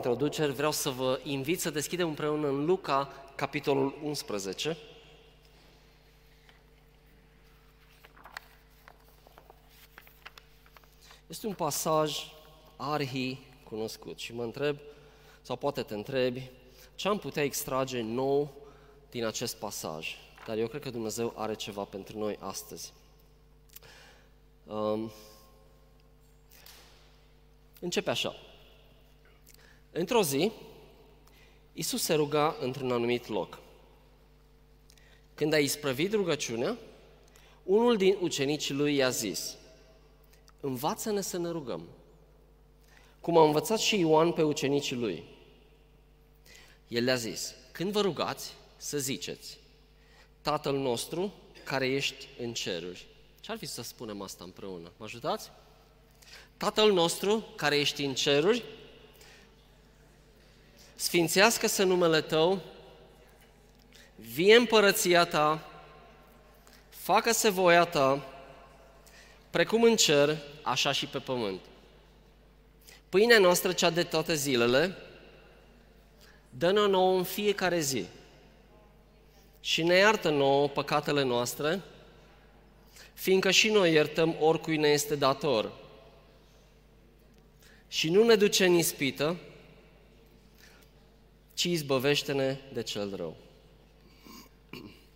[0.00, 4.76] introduceri, vreau să vă invit să deschidem împreună în Luca, capitolul 11.
[11.26, 12.18] Este un pasaj
[12.76, 14.76] arhi cunoscut și mă întreb,
[15.42, 16.50] sau poate te întrebi,
[16.94, 18.52] ce am putea extrage nou
[19.10, 20.14] din acest pasaj?
[20.46, 22.92] Dar eu cred că Dumnezeu are ceva pentru noi astăzi.
[24.66, 25.10] Um,
[27.80, 28.34] începe așa.
[29.92, 30.50] Într-o zi,
[31.72, 33.58] Isus se ruga într-un anumit loc.
[35.34, 36.78] Când a isprăvit rugăciunea,
[37.62, 39.56] unul din ucenicii lui i-a zis,
[40.60, 41.88] învață-ne să ne rugăm,
[43.20, 45.24] cum a învățat și Ioan pe ucenicii lui.
[46.88, 49.58] El le-a zis, când vă rugați, să ziceți,
[50.40, 51.32] Tatăl nostru
[51.64, 53.06] care ești în ceruri.
[53.40, 54.92] Ce-ar fi să spunem asta împreună?
[54.96, 55.50] Mă ajutați?
[56.56, 58.64] Tatăl nostru care ești în ceruri,
[61.00, 62.62] sfințească-se numele Tău,
[64.16, 65.70] vie împărăția Ta,
[66.88, 68.26] facă-se voia Ta,
[69.50, 71.60] precum în cer, așa și pe pământ.
[73.08, 74.96] Pâinea noastră, cea de toate zilele,
[76.50, 78.06] dă-ne nouă în fiecare zi
[79.60, 81.80] și ne iartă nouă păcatele noastre,
[83.14, 85.72] fiindcă și noi iertăm oricui ne este dator.
[87.88, 89.36] Și nu ne duce în ispită,
[91.60, 93.36] ci izbăvește-ne de cel rău.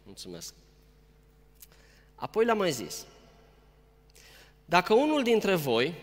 [0.03, 0.55] Mulțumesc.
[2.15, 3.07] Apoi l-am mai zis,
[4.65, 5.95] dacă unul dintre voi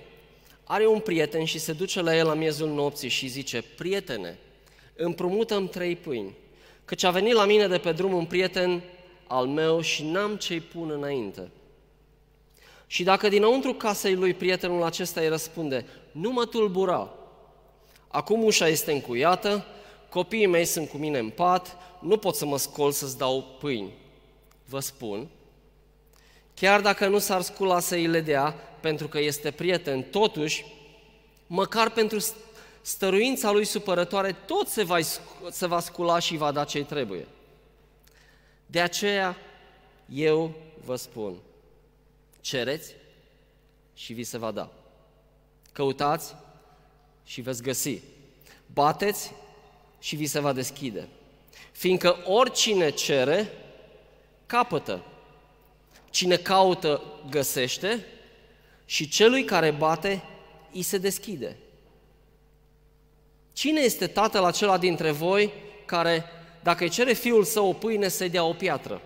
[0.63, 4.37] are un prieten și se duce la el la miezul nopții și zice, prietene,
[4.95, 6.35] împrumutăm trei pâini,
[6.85, 8.83] căci a venit la mine de pe drum un prieten
[9.27, 11.51] al meu și n-am ce-i pun înainte.
[12.87, 17.13] Și dacă dinăuntru casei lui prietenul acesta îi răspunde, nu mă tulbura,
[18.07, 19.65] acum ușa este încuiată,
[20.11, 23.93] copiii mei sunt cu mine în pat, nu pot să mă scol să-ți dau pâini.
[24.65, 25.27] Vă spun,
[26.53, 30.65] chiar dacă nu s-ar scula să îi le dea, pentru că este prieten, totuși,
[31.47, 32.25] măcar pentru
[32.81, 34.99] stăruința lui supărătoare, tot se va,
[35.49, 37.27] se va scula și va da ce trebuie.
[38.65, 39.37] De aceea,
[40.05, 40.53] eu
[40.85, 41.35] vă spun,
[42.41, 42.95] cereți
[43.93, 44.69] și vi se va da.
[45.71, 46.35] Căutați
[47.23, 48.01] și veți găsi.
[48.73, 49.31] Bateți
[50.01, 51.07] și vi se va deschide.
[51.71, 53.51] Fiindcă oricine cere,
[54.45, 55.03] capătă.
[56.09, 58.05] Cine caută, găsește
[58.85, 60.23] și celui care bate,
[60.73, 61.57] îi se deschide.
[63.53, 65.53] Cine este tatăl acela dintre voi
[65.85, 66.25] care,
[66.63, 69.01] dacă îi cere fiul său o pâine, să-i dea o piatră?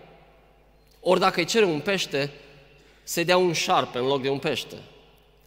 [1.00, 2.30] Ori dacă îi cere un pește,
[3.02, 4.76] să-i dea un șarpe în loc de un pește?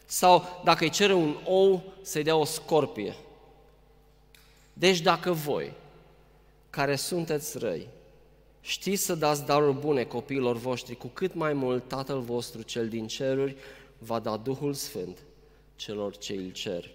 [0.06, 3.16] Sau dacă îi cere un ou, să-i dea o scorpie?
[4.79, 5.73] Deci dacă voi,
[6.69, 7.88] care sunteți răi,
[8.62, 13.07] știți să dați daruri bune copiilor voștri, cu cât mai mult Tatăl vostru cel din
[13.07, 13.56] ceruri
[13.97, 15.18] va da Duhul Sfânt
[15.75, 16.91] celor ce îl cer.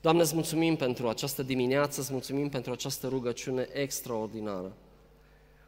[0.00, 4.72] Doamne, îți mulțumim pentru această dimineață, îți mulțumim pentru această rugăciune extraordinară.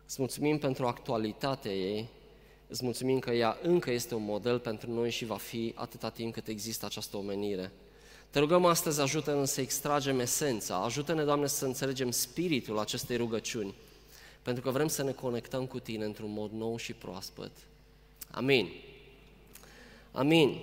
[0.06, 2.08] Îți mulțumim pentru actualitatea ei,
[2.68, 6.32] îți mulțumim că ea încă este un model pentru noi și va fi atâta timp
[6.32, 7.72] cât există această omenire.
[8.34, 13.74] Te rugăm astăzi, ajută-ne să extragem esența, ajută-ne, Doamne, să înțelegem spiritul acestei rugăciuni,
[14.42, 17.50] pentru că vrem să ne conectăm cu Tine într-un mod nou și proaspăt.
[18.30, 18.68] Amin.
[20.12, 20.58] Amin.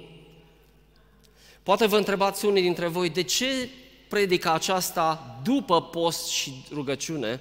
[1.63, 3.69] Poate vă întrebați unii dintre voi, de ce
[4.09, 7.39] predica aceasta după post și rugăciune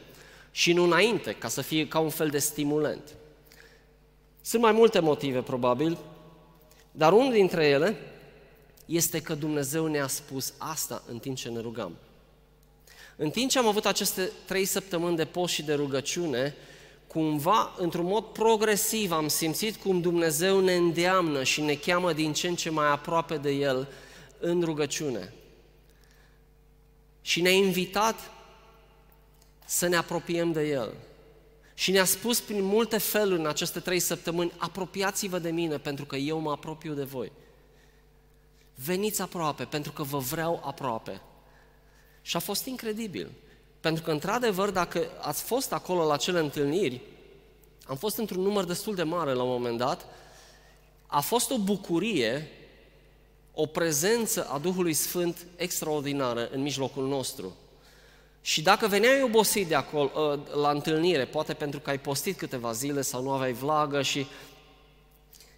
[0.51, 3.15] și nu înainte, ca să fie ca un fel de stimulant?
[4.41, 5.99] Sunt mai multe motive, probabil,
[6.93, 7.97] dar unul dintre ele
[8.91, 11.97] este că Dumnezeu ne-a spus asta în timp ce ne rugăm.
[13.17, 16.55] În timp ce am avut aceste trei săptămâni de post și de rugăciune,
[17.06, 22.49] cumva, într-un mod progresiv, am simțit cum Dumnezeu ne îndeamnă și ne cheamă din ce
[22.49, 23.89] în ce mai aproape de El
[24.39, 25.33] în rugăciune.
[27.21, 28.17] Și ne-a invitat
[29.66, 30.95] să ne apropiem de El.
[31.75, 36.16] Și ne-a spus prin multe feluri în aceste trei săptămâni, apropiați-vă de mine pentru că
[36.16, 37.33] eu mă apropiu de voi.
[38.84, 41.21] Veniți aproape pentru că vă vreau aproape.
[42.22, 43.30] Și a fost incredibil.
[43.80, 47.00] Pentru că, într-adevăr, dacă ați fost acolo la cele întâlniri,
[47.84, 50.06] am fost într-un număr destul de mare la un moment dat,
[51.06, 52.50] a fost o bucurie
[53.54, 57.56] o prezență a Duhului Sfânt extraordinară în mijlocul nostru.
[58.41, 62.72] Și dacă veneai obosit de acolo, ă, la întâlnire, poate pentru că ai postit câteva
[62.72, 64.27] zile sau nu aveai vlagă și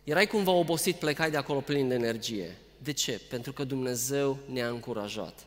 [0.04, 2.56] erai cumva obosit, plecai de acolo plin de energie.
[2.82, 3.20] De ce?
[3.28, 5.46] Pentru că Dumnezeu ne-a încurajat.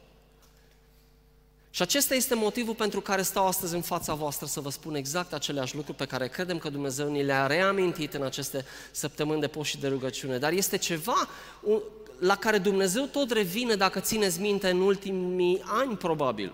[1.70, 5.34] Și acesta este motivul pentru care stau astăzi în fața voastră să vă spun exact
[5.34, 9.70] aceleași lucruri pe care credem că Dumnezeu ni le-a reamintit în aceste săptămâni de post
[9.70, 10.38] și de rugăciune.
[10.38, 11.28] Dar este ceva
[12.20, 16.54] la care Dumnezeu tot revine, dacă țineți minte, în ultimii ani probabil.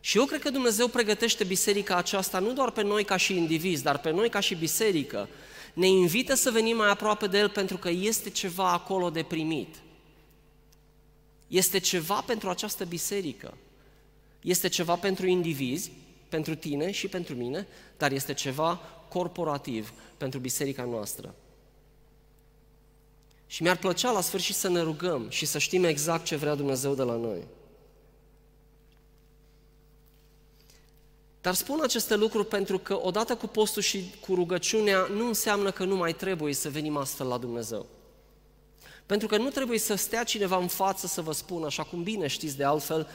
[0.00, 3.82] Și eu cred că Dumnezeu pregătește biserica aceasta nu doar pe noi ca și indivizi,
[3.82, 5.28] dar pe noi ca și biserică.
[5.78, 9.74] Ne invită să venim mai aproape de El pentru că este ceva acolo de primit.
[11.46, 13.56] Este ceva pentru această biserică.
[14.40, 15.90] Este ceva pentru indivizi,
[16.28, 17.66] pentru tine și pentru mine,
[17.96, 21.34] dar este ceva corporativ pentru biserica noastră.
[23.46, 26.94] Și mi-ar plăcea la sfârșit să ne rugăm și să știm exact ce vrea Dumnezeu
[26.94, 27.46] de la noi.
[31.40, 35.84] Dar spun aceste lucruri pentru că odată cu postul și cu rugăciunea nu înseamnă că
[35.84, 37.86] nu mai trebuie să venim astfel la Dumnezeu.
[39.06, 42.26] Pentru că nu trebuie să stea cineva în față să vă spună, așa cum bine
[42.26, 43.08] știți de altfel,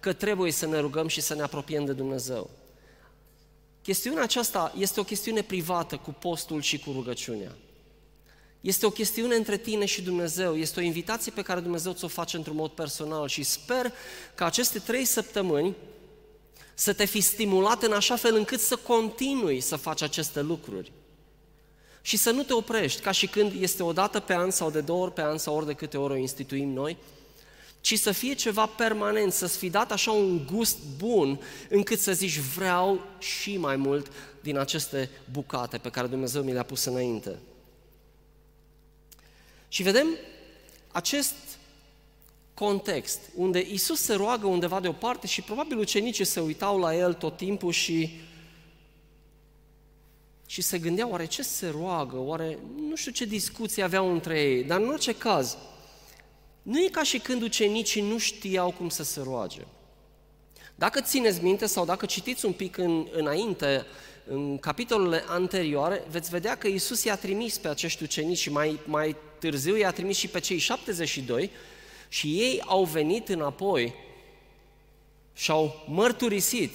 [0.00, 2.50] că trebuie să ne rugăm și să ne apropiem de Dumnezeu.
[3.82, 7.52] Chestiunea aceasta este o chestiune privată cu postul și cu rugăciunea.
[8.60, 12.36] Este o chestiune între tine și Dumnezeu, este o invitație pe care Dumnezeu ți-o face
[12.36, 13.92] într-un mod personal și sper
[14.34, 15.74] că aceste trei săptămâni
[16.78, 20.92] să te fi stimulat în așa fel încât să continui să faci aceste lucruri.
[22.02, 24.80] Și să nu te oprești, ca și când este o dată pe an sau de
[24.80, 26.96] două ori pe an sau ori de câte ori o instituim noi,
[27.80, 32.38] ci să fie ceva permanent, să-ți fi dat așa un gust bun încât să zici
[32.38, 37.38] vreau și mai mult din aceste bucate pe care Dumnezeu mi le-a pus înainte.
[39.68, 40.06] Și vedem
[40.92, 41.34] acest
[42.58, 47.36] context, unde Isus se roagă undeva deoparte și probabil ucenicii se uitau la el tot
[47.36, 48.20] timpul și
[50.46, 52.58] și se gândeau, oare ce se roagă, oare
[52.88, 55.56] nu știu ce discuții aveau între ei, dar în orice caz,
[56.62, 59.60] nu e ca și când ucenicii nu știau cum să se roage.
[60.74, 63.86] Dacă țineți minte sau dacă citiți un pic în, înainte,
[64.26, 69.16] în capitolele anterioare, veți vedea că Isus i-a trimis pe acești ucenici și mai, mai
[69.38, 71.50] târziu i-a trimis și pe cei 72
[72.16, 73.94] și ei au venit înapoi
[75.32, 76.74] și au mărturisit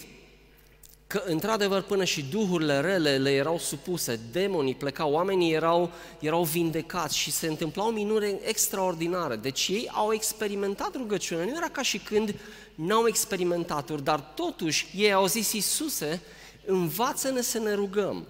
[1.08, 7.18] că într-adevăr până și duhurile rele le erau supuse, demonii plecau, oamenii erau, erau vindecați
[7.18, 9.36] și se întâmplau minuni extraordinare.
[9.36, 12.36] Deci ei au experimentat rugăciunea, nu era ca și când
[12.76, 16.22] n-au experimentat-o, dar totuși ei au zis, Iisuse,
[16.66, 18.28] învață-ne să ne rugăm.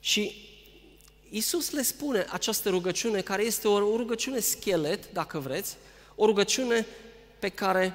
[0.00, 0.49] Și
[1.32, 5.76] Iisus le spune această rugăciune, care este o rugăciune schelet, dacă vreți,
[6.14, 6.86] o rugăciune
[7.38, 7.94] pe care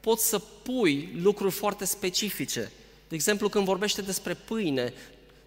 [0.00, 2.72] poți să pui lucruri foarte specifice.
[3.08, 4.92] De exemplu, când vorbește despre pâine,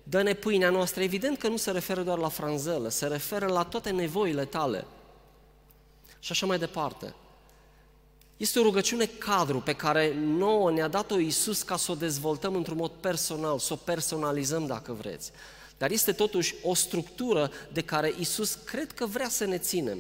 [0.04, 3.90] dă-ne pâinea noastră, evident că nu se referă doar la franzelă, se referă la toate
[3.90, 4.86] nevoile tale.
[6.20, 7.14] Și așa mai departe.
[8.38, 12.78] Este o rugăciune cadru pe care nouă ne-a dat-o Iisus ca să o dezvoltăm într-un
[12.78, 15.32] mod personal, să o personalizăm dacă vreți.
[15.82, 19.98] Dar este totuși o structură de care Iisus cred că vrea să ne ținem.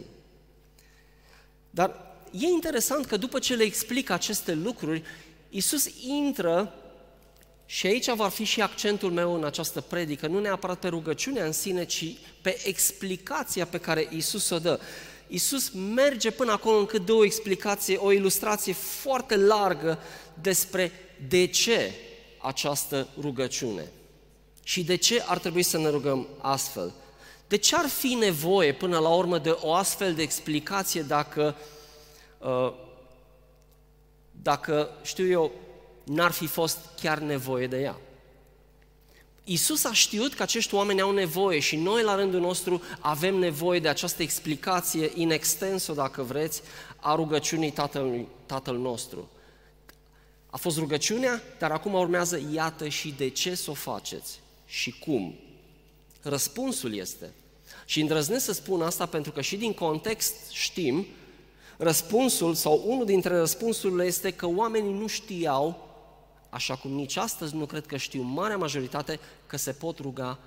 [1.69, 5.03] Dar e interesant că după ce le explică aceste lucruri,
[5.49, 6.73] Iisus intră
[7.65, 11.51] și aici va fi și accentul meu în această predică, nu neapărat pe rugăciunea în
[11.51, 14.79] sine, ci pe explicația pe care Iisus o dă.
[15.27, 19.99] Iisus merge până acolo încât dă o explicație, o ilustrație foarte largă
[20.41, 20.91] despre
[21.27, 21.91] de ce
[22.41, 23.91] această rugăciune
[24.63, 26.91] și de ce ar trebui să ne rugăm astfel.
[27.47, 31.79] De ce ar fi nevoie până la urmă de o astfel de explicație dacă uh,
[32.41, 32.73] Uh,
[34.31, 35.51] dacă, știu eu,
[36.03, 37.97] n-ar fi fost chiar nevoie de ea.
[39.43, 43.79] Isus a știut că acești oameni au nevoie și noi la rândul nostru avem nevoie
[43.79, 46.61] de această explicație in extenso, dacă vreți,
[46.95, 49.29] a rugăciunii Tatălui, Tatăl nostru.
[50.49, 54.39] A fost rugăciunea, dar acum urmează iată și de ce să o faceți
[54.71, 55.35] și cum.
[56.21, 57.33] Răspunsul este,
[57.85, 61.05] și îndrăznesc să spun asta pentru că și din context știm
[61.83, 65.89] Răspunsul sau unul dintre răspunsurile este că oamenii nu știau,
[66.49, 70.39] așa cum nici astăzi nu cred că știu marea majoritate, că se pot ruga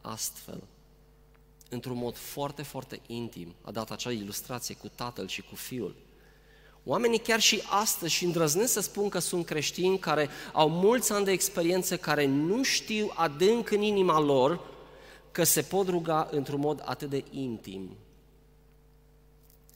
[0.00, 0.62] astfel.
[1.68, 5.94] Într-un mod foarte, foarte intim a dat acea ilustrație cu tatăl și cu fiul.
[6.88, 11.24] Oamenii chiar și astăzi și îndrăznesc să spun că sunt creștini care au mulți ani
[11.24, 14.60] de experiență, care nu știu adânc în inima lor
[15.32, 17.96] că se pot ruga într-un mod atât de intim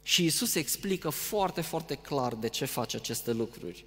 [0.02, 3.84] și Isus explică foarte, foarte clar de ce face aceste lucruri.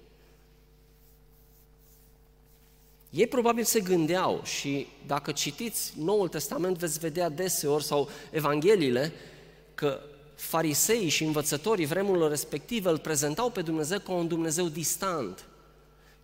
[3.10, 9.12] Ei probabil se gândeau și dacă citiți Noul Testament veți vedea deseori sau Evangheliile
[9.74, 10.00] că
[10.34, 15.44] fariseii și învățătorii vremurilor respective îl prezentau pe Dumnezeu ca un Dumnezeu distant,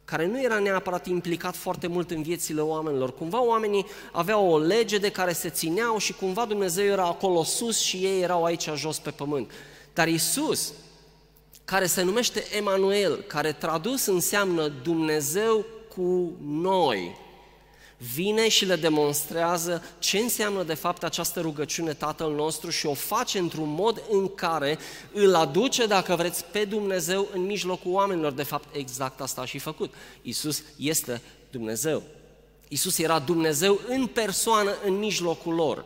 [0.05, 3.15] care nu era neapărat implicat foarte mult în viețile oamenilor.
[3.15, 7.79] Cumva oamenii aveau o lege de care se țineau și cumva Dumnezeu era acolo sus
[7.79, 9.51] și ei erau aici jos pe pământ.
[9.95, 10.73] Dar Isus,
[11.65, 17.17] care se numește Emanuel, care tradus înseamnă Dumnezeu cu noi,
[18.15, 23.39] vine și le demonstrează ce înseamnă de fapt această rugăciune Tatăl nostru și o face
[23.39, 24.79] într-un mod în care
[25.13, 28.33] îl aduce, dacă vreți, pe Dumnezeu în mijlocul oamenilor.
[28.33, 29.95] De fapt, exact asta a și făcut.
[30.23, 32.03] Isus este Dumnezeu.
[32.69, 35.85] Isus era Dumnezeu în persoană în mijlocul lor.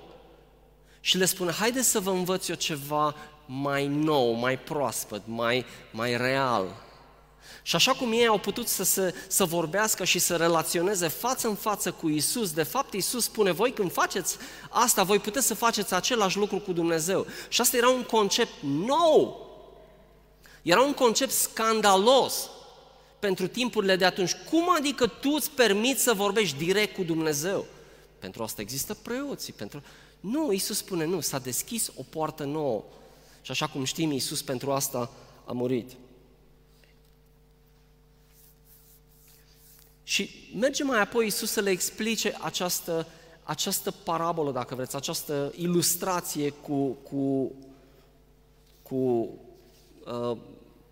[1.00, 3.14] Și le spune, haideți să vă învăț eu ceva
[3.46, 6.82] mai nou, mai proaspăt, mai, mai real.
[7.62, 11.54] Și așa cum ei au putut să, să, să vorbească și să relaționeze față în
[11.54, 14.36] față cu Isus, de fapt Isus spune, voi când faceți
[14.70, 17.26] asta, voi puteți să faceți același lucru cu Dumnezeu.
[17.48, 19.42] Și asta era un concept nou.
[20.62, 22.50] Era un concept scandalos
[23.18, 24.32] pentru timpurile de atunci.
[24.50, 27.66] Cum adică tu îți permiți să vorbești direct cu Dumnezeu?
[28.18, 29.52] Pentru asta există preoții.
[29.52, 29.82] Pentru...
[30.20, 32.84] Nu, Isus spune, nu, s-a deschis o poartă nouă.
[33.42, 35.10] Și așa cum știm, Isus pentru asta
[35.44, 35.90] a murit.
[40.04, 43.06] Și merge mai apoi Iisus să le explice această,
[43.42, 47.52] această parabolă, dacă vreți, această ilustrație cu, cu,
[48.82, 49.28] cu
[50.06, 50.36] uh,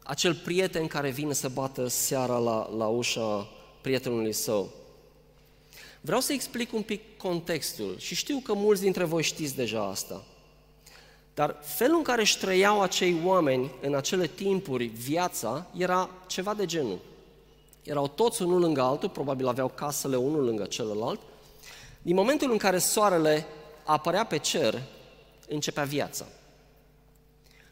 [0.03, 3.49] acel prieten care vine să bată seara la, la ușa
[3.81, 4.73] prietenului său.
[6.01, 10.25] Vreau să explic un pic contextul și știu că mulți dintre voi știți deja asta.
[11.35, 16.67] Dar felul în care își trăiau acei oameni în acele timpuri viața era ceva de
[16.67, 16.99] genul.
[17.83, 21.21] Erau toți unul lângă altul, probabil aveau casele unul lângă celălalt.
[22.03, 23.47] Din momentul în care soarele
[23.85, 24.83] apărea pe cer,
[25.49, 26.25] începea viața.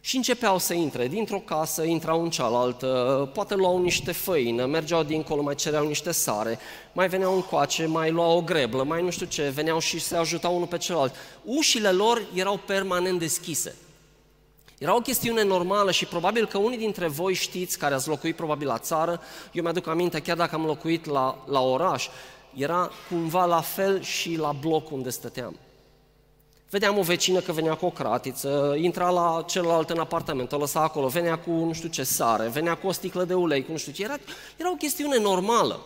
[0.00, 5.42] Și începeau să intre dintr-o casă, intrau în cealaltă, poate luau niște făină, mergeau dincolo,
[5.42, 6.58] mai cereau niște sare,
[6.92, 10.16] mai veneau în coace, mai luau o greblă, mai nu știu ce, veneau și se
[10.16, 11.14] ajutau unul pe celălalt.
[11.44, 13.74] Ușile lor erau permanent deschise.
[14.80, 18.66] Era o chestiune normală și probabil că unii dintre voi știți, care ați locuit probabil
[18.66, 19.20] la țară,
[19.52, 22.08] eu mi-aduc aminte, chiar dacă am locuit la, la oraș,
[22.54, 25.56] era cumva la fel și la bloc unde stăteam.
[26.70, 30.80] Vedeam o vecină că venea cu o cratiță, intra la celălalt în apartament, o lăsa
[30.80, 33.78] acolo, venea cu nu știu ce sare, venea cu o sticlă de ulei, cu nu
[33.78, 34.02] știu ce.
[34.02, 34.16] Era,
[34.56, 35.80] era o chestiune normală.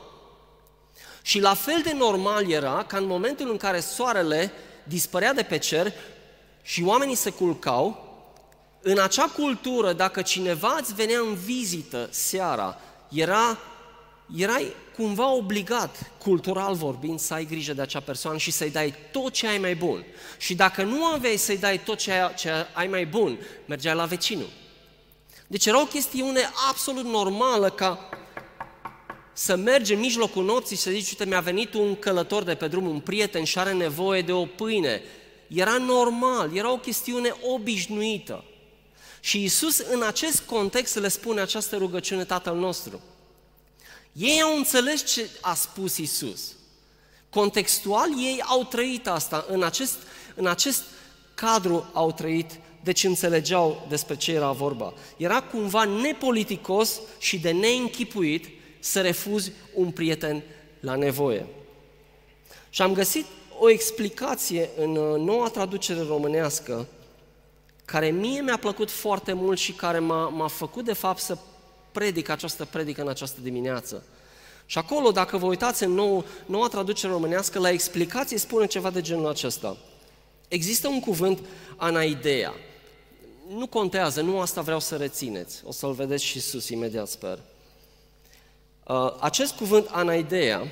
[1.22, 4.52] Și la fel de normal era ca în momentul în care soarele
[4.84, 5.92] dispărea de pe cer
[6.62, 8.03] și oamenii se culcau,
[8.86, 13.58] în acea cultură, dacă cineva îți venea în vizită seara, era,
[14.36, 19.32] erai cumva obligat, cultural vorbind, să ai grijă de acea persoană și să-i dai tot
[19.32, 20.04] ce ai mai bun.
[20.38, 24.04] Și dacă nu aveai să-i dai tot ce ai, ce ai mai bun, mergeai la
[24.04, 24.48] vecinul.
[25.46, 28.08] Deci era o chestiune absolut normală ca
[29.32, 32.68] să mergi în mijlocul nopții și să zici, uite, mi-a venit un călător de pe
[32.68, 35.02] drum, un prieten și are nevoie de o pâine.
[35.48, 38.44] Era normal, era o chestiune obișnuită.
[39.24, 43.00] Și Isus în acest context le spune această rugăciune Tatăl nostru.
[44.12, 46.52] Ei au înțeles ce a spus Isus.
[47.30, 49.96] Contextual ei au trăit asta, în acest,
[50.34, 50.82] în acest
[51.34, 52.50] cadru au trăit,
[52.82, 54.94] deci înțelegeau despre ce era vorba.
[55.16, 58.46] Era cumva nepoliticos și de neînchipuit
[58.78, 60.42] să refuzi un prieten
[60.80, 61.46] la nevoie.
[62.70, 63.26] Și am găsit
[63.58, 66.88] o explicație în uh, noua traducere românească
[67.84, 71.38] care mie mi-a plăcut foarte mult și care m-a, m-a făcut de fapt să
[71.92, 74.04] predic această predică în această dimineață.
[74.66, 79.00] Și acolo, dacă vă uitați în nou, noua traducere românească, la explicație spune ceva de
[79.00, 79.76] genul acesta.
[80.48, 81.38] Există un cuvânt,
[81.76, 82.54] anaideea.
[83.48, 85.62] Nu contează, nu asta vreau să rețineți.
[85.64, 87.38] O să-l vedeți și sus imediat, sper.
[88.86, 90.62] Uh, acest cuvânt, anaideea,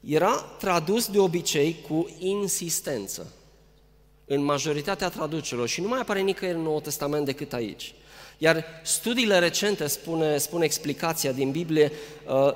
[0.00, 3.32] era tradus de obicei cu insistență
[4.26, 7.94] în majoritatea traducerilor și nu mai apare nicăieri în Noul Testament decât aici.
[8.38, 11.92] Iar studiile recente, spune, spune explicația din Biblie,
[12.28, 12.54] uh,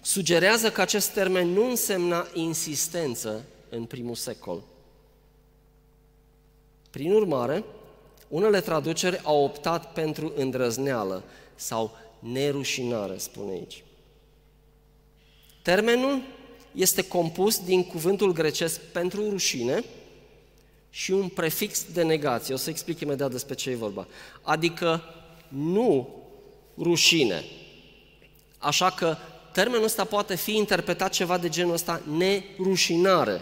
[0.00, 4.62] sugerează că acest termen nu însemna insistență în primul secol.
[6.90, 7.64] Prin urmare,
[8.28, 11.22] unele traduceri au optat pentru îndrăzneală
[11.54, 13.84] sau nerușinare, spune aici.
[15.62, 16.22] Termenul
[16.72, 19.84] este compus din cuvântul grecesc pentru rușine
[20.90, 22.54] și un prefix de negație.
[22.54, 24.06] O să explic imediat despre ce e vorba.
[24.42, 25.02] Adică
[25.48, 26.08] nu
[26.78, 27.44] rușine.
[28.58, 29.16] Așa că
[29.52, 33.40] termenul ăsta poate fi interpretat ceva de genul ăsta nerușinare.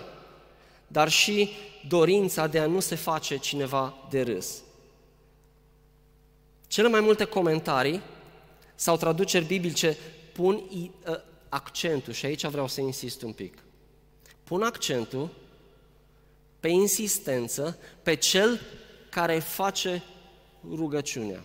[0.87, 1.51] dar și
[1.89, 4.57] dorința de a nu se face cineva de râs.
[6.67, 8.01] Cele mai multe comentarii
[8.75, 9.97] sau traduceri biblice
[10.33, 10.63] pun
[11.07, 13.59] ă, accentul, și aici vreau să insist un pic,
[14.45, 15.31] pun accentul
[16.61, 18.61] pe insistență, pe cel
[19.11, 20.03] care face
[20.75, 21.45] rugăciunea.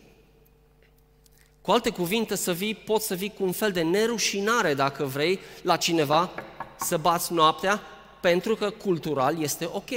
[1.61, 5.39] Cu alte cuvinte, să vii, poți să vii cu un fel de nerușinare, dacă vrei,
[5.61, 6.31] la cineva,
[6.79, 7.81] să bați noaptea,
[8.21, 9.89] pentru că cultural este ok.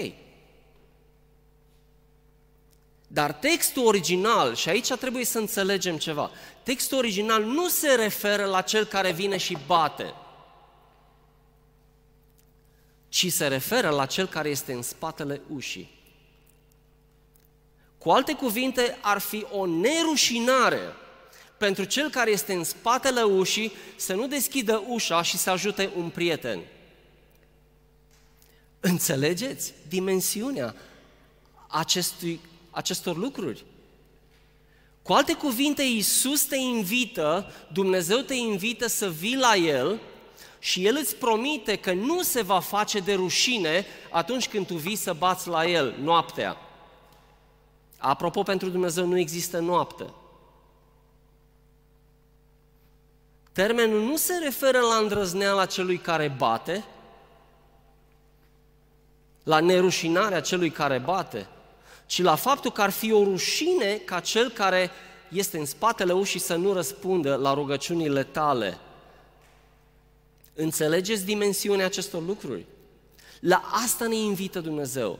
[3.06, 6.30] Dar textul original, și aici trebuie să înțelegem ceva,
[6.62, 10.14] textul original nu se referă la cel care vine și bate,
[13.08, 15.94] ci se referă la cel care este în spatele ușii.
[17.98, 20.80] Cu alte cuvinte, ar fi o nerușinare
[21.56, 26.10] pentru cel care este în spatele ușii să nu deschidă ușa și să ajute un
[26.10, 26.60] prieten.
[28.80, 30.74] Înțelegeți dimensiunea
[31.68, 32.40] acestui,
[32.76, 33.64] acestor lucruri?
[35.02, 40.00] Cu alte cuvinte, Iisus te invită, Dumnezeu te invită să vii la El
[40.58, 44.96] și El îți promite că nu se va face de rușine atunci când tu vii
[44.96, 46.56] să bați la El noaptea.
[47.98, 50.04] Apropo, pentru Dumnezeu nu există noapte.
[53.52, 56.84] Termenul nu se referă la îndrăzneala celui care bate,
[59.42, 61.48] la nerușinarea celui care bate,
[62.06, 64.90] ci la faptul că ar fi o rușine ca cel care
[65.28, 68.78] este în spatele ușii să nu răspundă la rugăciunile tale.
[70.54, 72.66] Înțelegeți dimensiunea acestor lucruri?
[73.40, 75.18] La asta ne invită Dumnezeu.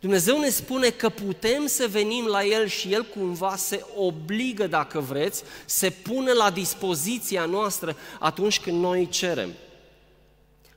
[0.00, 5.00] Dumnezeu ne spune că putem să venim la El și El cumva se obligă, dacă
[5.00, 9.52] vreți, se pune la dispoziția noastră atunci când noi îi cerem.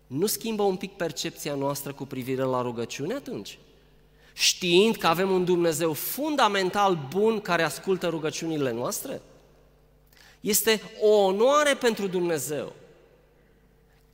[0.07, 3.57] Nu schimbă un pic percepția noastră cu privire la rugăciune atunci?
[4.37, 9.21] Știind că avem un Dumnezeu fundamental bun care ascultă rugăciunile noastre?
[10.39, 12.73] Este o onoare pentru Dumnezeu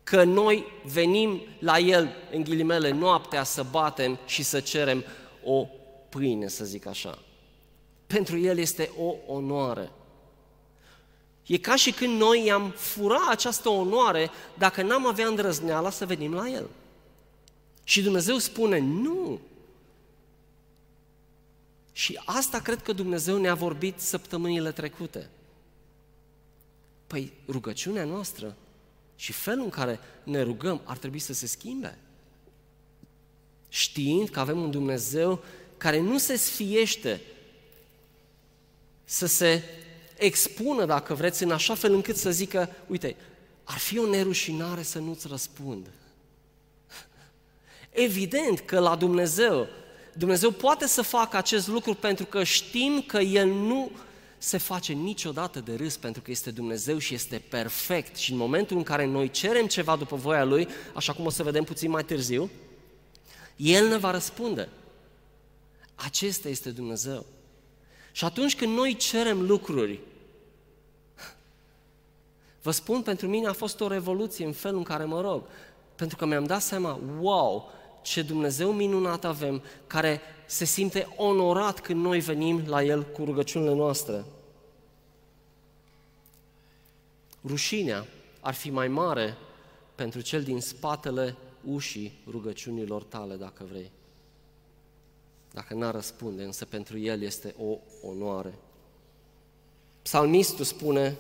[0.03, 5.03] că noi venim la El, în ghilimele, noaptea să batem și să cerem
[5.43, 5.67] o
[6.09, 7.19] pâine, să zic așa.
[8.07, 9.91] Pentru El este o onoare.
[11.45, 16.33] E ca și când noi i-am fura această onoare dacă n-am avea îndrăzneala să venim
[16.33, 16.69] la El.
[17.83, 19.39] Și Dumnezeu spune, nu.
[22.01, 25.29] Și asta cred că Dumnezeu ne-a vorbit săptămânile trecute.
[27.07, 28.55] Păi rugăciunea noastră
[29.15, 31.97] și felul în care ne rugăm ar trebui să se schimbe.
[33.69, 35.43] Știind că avem un Dumnezeu
[35.77, 37.21] care nu se sfiește
[39.03, 39.63] să se
[40.17, 43.15] expună, dacă vreți, în așa fel încât să zică, uite,
[43.63, 45.89] ar fi o nerușinare să nu-ți răspund.
[47.89, 49.67] Evident că la Dumnezeu,
[50.13, 53.91] Dumnezeu poate să facă acest lucru pentru că știm că El nu
[54.37, 58.77] se face niciodată de râs pentru că este Dumnezeu și este perfect și în momentul
[58.77, 62.03] în care noi cerem ceva după voia Lui, așa cum o să vedem puțin mai
[62.03, 62.49] târziu,
[63.55, 64.69] El ne va răspunde.
[65.95, 67.25] Acesta este Dumnezeu.
[68.11, 69.99] Și atunci când noi cerem lucruri,
[72.61, 75.43] vă spun, pentru mine a fost o revoluție în felul în care mă rog,
[75.95, 82.01] pentru că mi-am dat seama, wow, ce Dumnezeu minunat avem, care se simte onorat când
[82.01, 84.23] noi venim la El cu rugăciunile noastre.
[87.45, 88.07] Rușinea
[88.39, 89.37] ar fi mai mare
[89.95, 91.35] pentru cel din spatele
[91.65, 93.91] ușii rugăciunilor tale, dacă vrei.
[95.51, 98.53] Dacă n-ar răspunde, însă pentru el este o onoare.
[100.01, 101.17] Psalmistul spune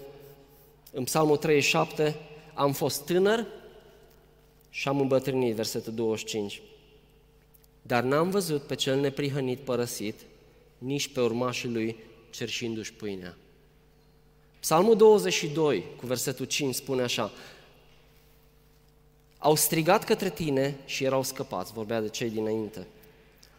[0.91, 2.15] în Psalmul 37,
[2.53, 3.45] am fost tânăr
[4.69, 6.61] și am îmbătrânit, versetul 25.
[7.81, 10.19] Dar n-am văzut pe cel neprihănit părăsit,
[10.77, 11.95] nici pe urmașii lui
[12.29, 13.37] cerșindu-și pâinea.
[14.59, 17.31] Psalmul 22, cu versetul 5, spune așa,
[19.37, 22.87] Au strigat către tine și erau scăpați, vorbea de cei dinainte.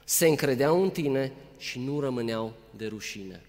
[0.04, 3.42] Se încredeau în tine și nu rămâneau de rușine.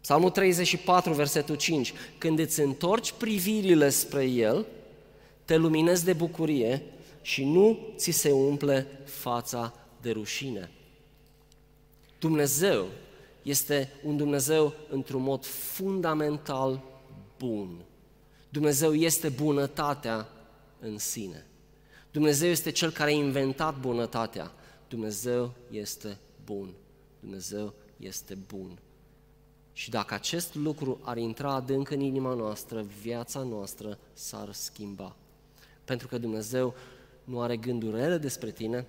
[0.00, 4.66] Psalmul 34, versetul 5, Când îți întorci privirile spre El,
[5.44, 6.82] te luminezi de bucurie
[7.28, 10.70] și nu ți se umple fața de rușine.
[12.18, 12.86] Dumnezeu
[13.42, 16.82] este un Dumnezeu într-un mod fundamental
[17.38, 17.84] bun.
[18.48, 20.28] Dumnezeu este bunătatea
[20.80, 21.46] în sine.
[22.10, 24.52] Dumnezeu este Cel care a inventat bunătatea.
[24.88, 26.74] Dumnezeu este bun.
[27.20, 28.78] Dumnezeu este bun.
[29.72, 35.16] Și dacă acest lucru ar intra adânc în inima noastră, viața noastră s-ar schimba.
[35.84, 36.74] Pentru că Dumnezeu
[37.28, 38.86] nu are gânduri rele despre tine,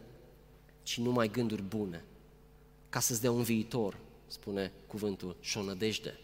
[0.83, 2.03] ci numai gânduri bune,
[2.89, 3.97] ca să-ți dea un viitor,
[4.27, 6.19] spune cuvântul, și o nădejde.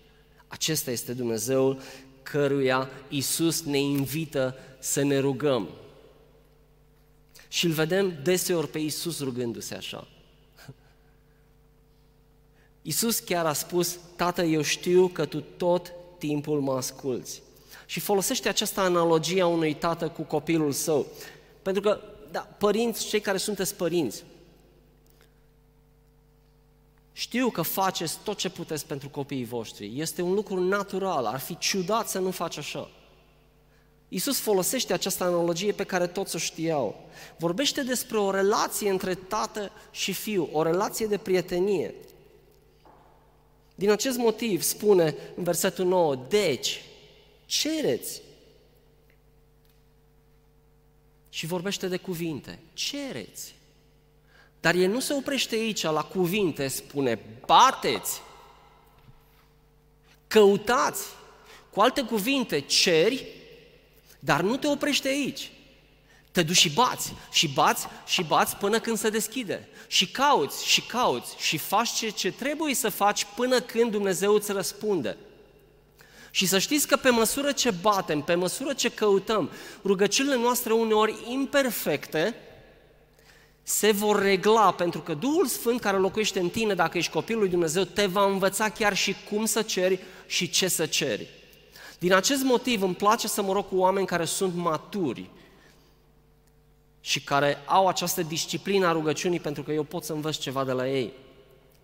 [0.48, 1.80] Acesta este Dumnezeul
[2.24, 5.70] căruia Isus ne invită să ne rugăm.
[7.48, 10.08] Și îl vedem deseori pe Isus rugându-se așa.
[12.82, 17.42] Isus chiar a spus, Tată, eu știu că Tu tot timpul mă asculți.
[17.86, 21.08] Și folosește această analogie a unui tată cu copilul său.
[21.66, 22.02] Pentru că,
[22.32, 24.24] da, părinți, cei care sunteți părinți,
[27.12, 30.00] știu că faceți tot ce puteți pentru copiii voștri.
[30.00, 32.90] Este un lucru natural, ar fi ciudat să nu faci așa.
[34.08, 37.10] Iisus folosește această analogie pe care toți o știau.
[37.38, 41.94] Vorbește despre o relație între tată și fiu, o relație de prietenie.
[43.76, 46.84] Din acest motiv spune în versetul 9, deci,
[47.46, 48.22] cereți.
[51.36, 53.56] Și vorbește de cuvinte, cereți.
[54.60, 58.22] Dar el nu se oprește aici la cuvinte, spune, bateți,
[60.28, 61.08] căutați.
[61.70, 63.26] Cu alte cuvinte, ceri,
[64.20, 65.52] dar nu te oprește aici.
[66.32, 69.68] Te duci și bați, și bați, și bați până când se deschide.
[69.88, 74.52] Și cauți, și cauți, și faci ce, ce trebuie să faci până când Dumnezeu îți
[74.52, 75.18] răspunde.
[76.36, 79.52] Și să știți că pe măsură ce batem, pe măsură ce căutăm,
[79.84, 82.36] rugăciunile noastre uneori imperfecte,
[83.64, 87.50] se vor regla, pentru că Duhul Sfânt care locuiește în tine, dacă ești copilul lui
[87.50, 91.28] Dumnezeu, te va învăța chiar și cum să ceri și ce să ceri.
[92.00, 95.30] Din acest motiv îmi place să mă rog cu oameni care sunt maturi
[97.00, 100.72] și care au această disciplină a rugăciunii pentru că eu pot să învăț ceva de
[100.72, 101.14] la ei.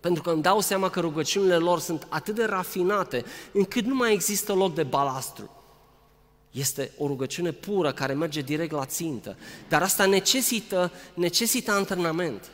[0.02, 4.12] Pentru că îmi dau seama că rugăciunile lor sunt atât de rafinate încât nu mai
[4.12, 5.50] există loc de balastru.
[6.50, 9.36] Este o rugăciune pură care merge direct la țintă.
[9.68, 12.50] Dar asta necesită, necesită antrenament.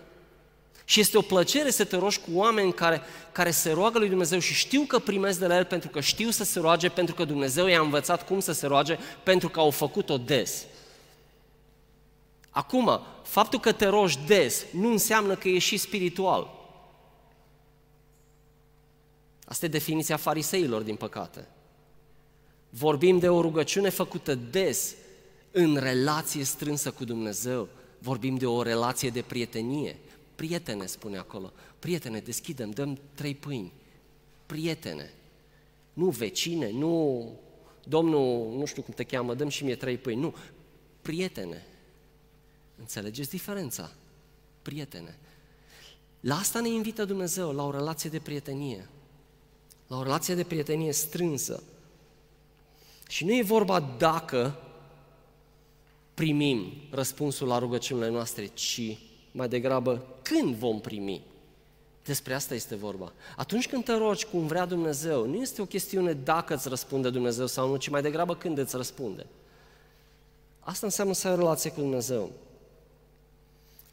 [0.84, 3.00] Și este o plăcere să te rogi cu oameni care,
[3.32, 6.30] care se roagă lui Dumnezeu și știu că primesc de la El pentru că știu
[6.30, 9.70] să se roage, pentru că Dumnezeu i-a învățat cum să se roage, pentru că au
[9.70, 10.64] făcut-o des.
[12.50, 16.57] Acum, faptul că te rogi des nu înseamnă că ești și spiritual.
[19.48, 21.48] Asta e definiția fariseilor, din păcate.
[22.70, 24.94] Vorbim de o rugăciune făcută des,
[25.50, 27.68] în relație strânsă cu Dumnezeu.
[27.98, 29.96] Vorbim de o relație de prietenie.
[30.34, 31.52] Prietene, spune acolo.
[31.78, 33.72] Prietene, deschidem, dăm trei pâini.
[34.46, 35.12] Prietene.
[35.92, 37.32] Nu vecine, nu
[37.84, 40.20] domnul, nu știu cum te cheamă, dăm și mie trei pâini.
[40.20, 40.34] Nu,
[41.02, 41.66] prietene.
[42.78, 43.92] Înțelegeți diferența?
[44.62, 45.18] Prietene.
[46.20, 48.88] La asta ne invită Dumnezeu, la o relație de prietenie.
[49.88, 51.62] La o relație de prietenie strânsă.
[53.08, 54.58] Și nu e vorba dacă
[56.14, 58.98] primim răspunsul la rugăciunile noastre, ci
[59.32, 61.22] mai degrabă când vom primi.
[62.04, 63.12] Despre asta este vorba.
[63.36, 67.46] Atunci când te rogi cum vrea Dumnezeu, nu este o chestiune dacă îți răspunde Dumnezeu
[67.46, 69.26] sau nu, ci mai degrabă când îți răspunde.
[70.60, 72.30] Asta înseamnă să ai o relație cu Dumnezeu.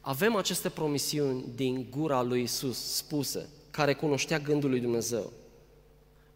[0.00, 5.32] Avem aceste promisiuni din gura lui Isus spuse, care cunoștea gândul lui Dumnezeu.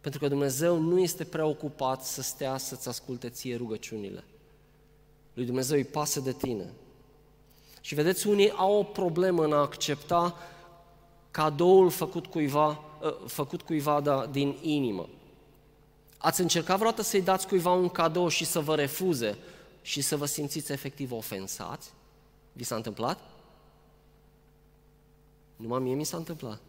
[0.01, 4.23] Pentru că Dumnezeu nu este preocupat să stea să-ți asculte ție rugăciunile.
[5.33, 6.73] Lui Dumnezeu îi pasă de tine.
[7.81, 10.37] Și vedeți, unii au o problemă în a accepta
[11.31, 15.09] cadoul făcut cuiva, ă, făcut cuiva da, din inimă.
[16.17, 19.37] Ați încercat vreodată să-i dați cuiva un cadou și să vă refuze
[19.81, 21.91] și să vă simțiți efectiv ofensați?
[22.53, 23.19] Vi s-a întâmplat?
[25.55, 26.59] Numai mie mi s-a întâmplat.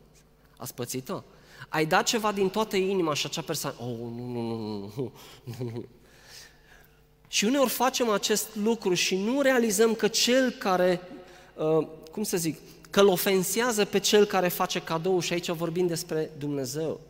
[0.57, 1.23] Ați pățit-o?
[1.69, 5.13] Ai dat ceva din toată inima și acea persoană, oh, nu, nu, nu, nu,
[5.45, 5.85] nu, nu, nu.
[7.29, 11.01] Și uneori facem acest lucru și nu realizăm că cel care,
[11.55, 12.59] uh, cum să zic,
[12.91, 17.01] că îl ofensează pe cel care face cadou și aici vorbim despre Dumnezeu.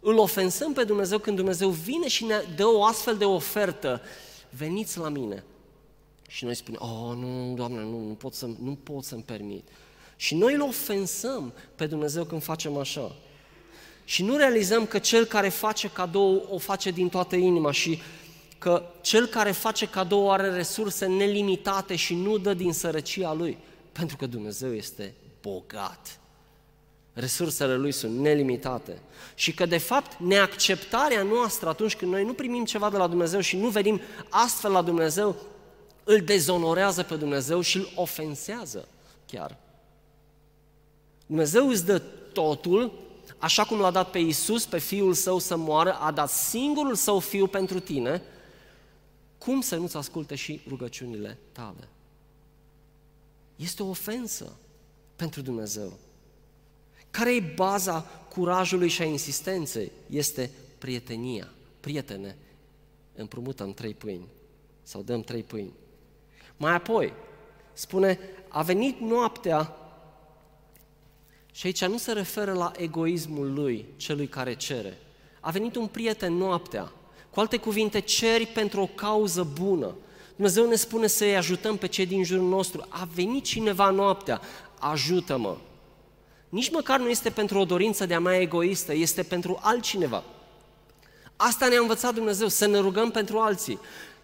[0.00, 4.00] Îl ofensăm pe Dumnezeu când Dumnezeu vine și ne dă o astfel de ofertă.
[4.50, 5.44] Veniți la mine.
[6.28, 9.68] Și noi spunem, oh, nu, Doamne, nu, nu pot, să, nu pot să-mi permit.
[10.16, 13.16] Și noi îl ofensăm pe Dumnezeu când facem așa.
[14.08, 17.98] Și nu realizăm că cel care face cadou o face din toată inima și
[18.58, 23.58] că cel care face cadou are resurse nelimitate și nu dă din sărăcia lui,
[23.92, 26.20] pentru că Dumnezeu este bogat.
[27.12, 28.98] Resursele lui sunt nelimitate.
[29.34, 33.40] Și că, de fapt, neacceptarea noastră atunci când noi nu primim ceva de la Dumnezeu
[33.40, 35.36] și nu venim astfel la Dumnezeu,
[36.04, 38.88] îl dezonorează pe Dumnezeu și îl ofensează
[39.26, 39.56] chiar.
[41.26, 42.92] Dumnezeu îți dă totul,
[43.38, 47.18] așa cum l-a dat pe Isus, pe Fiul Său să moară, a dat singurul Său
[47.18, 48.22] Fiu pentru tine,
[49.38, 51.88] cum să nu-ți asculte și rugăciunile tale?
[53.56, 54.56] este o ofensă
[55.16, 55.92] pentru Dumnezeu.
[57.10, 59.90] Care e baza curajului și a insistenței?
[60.10, 61.48] Este prietenia.
[61.80, 62.36] Prietene,
[63.14, 64.26] împrumutăm trei pâini
[64.82, 65.72] sau dăm trei pâini.
[66.56, 67.12] Mai apoi,
[67.72, 68.18] spune,
[68.48, 69.76] a venit noaptea
[71.56, 74.98] și aici nu se referă la egoismul lui, celui care cere.
[75.40, 76.92] A venit un prieten noaptea.
[77.30, 79.94] Cu alte cuvinte, ceri pentru o cauză bună.
[80.34, 82.86] Dumnezeu ne spune să-i ajutăm pe cei din jurul nostru.
[82.88, 84.40] A venit cineva noaptea,
[84.78, 85.56] ajută-mă.
[86.48, 90.24] Nici măcar nu este pentru o dorință de-a mea egoistă, este pentru altcineva.
[91.36, 93.78] Asta ne-a învățat Dumnezeu, să ne rugăm pentru alții.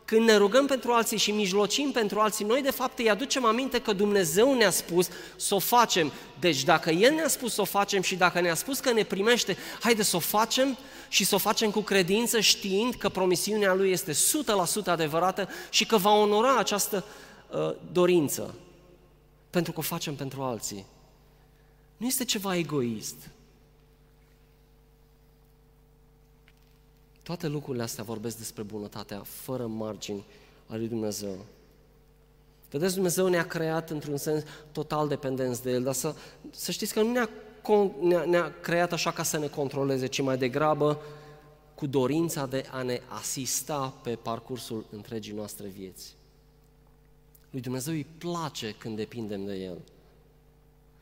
[0.05, 3.81] Când ne rugăm pentru alții și mijlocim pentru alții, noi de fapt îi aducem aminte
[3.81, 6.13] că Dumnezeu ne-a spus să o facem.
[6.41, 9.57] Deci dacă El ne-a spus să o facem și dacă ne-a spus că ne primește,
[9.81, 10.77] haide să o facem
[11.09, 14.15] și să o facem cu credință știind că promisiunea Lui este 100%
[14.85, 17.05] adevărată și că va onora această
[17.51, 18.55] uh, dorință.
[19.51, 20.87] Pentru că o facem pentru alții.
[21.97, 23.17] Nu este ceva egoist.
[27.23, 30.25] Toate lucrurile astea vorbesc despre bunătatea fără margini
[30.67, 31.45] a lui Dumnezeu.
[32.71, 36.15] Vedeți, Dumnezeu ne-a creat într-un sens total dependenți de El, dar să,
[36.51, 37.29] să știți că nu ne-a,
[38.01, 41.01] ne-a, ne-a creat așa ca să ne controleze, ci mai degrabă
[41.75, 46.15] cu dorința de a ne asista pe parcursul întregii noastre vieți.
[47.51, 49.79] Lui Dumnezeu îi place când depindem de El.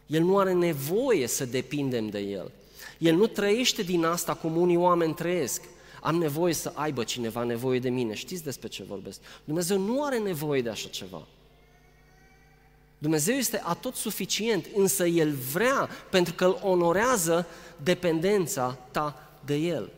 [0.06, 2.50] El nu are nevoie să depindem de El.
[2.98, 5.62] El nu trăiește din asta cum unii oameni trăiesc.
[6.00, 8.14] Am nevoie să aibă cineva nevoie de mine.
[8.14, 9.20] Știți despre ce vorbesc?
[9.44, 11.26] Dumnezeu nu are nevoie de așa ceva.
[12.98, 17.46] Dumnezeu este atot suficient, însă El vrea, pentru că îl onorează
[17.82, 19.90] dependența ta de El.